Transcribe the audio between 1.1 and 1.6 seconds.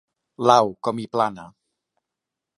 plana—.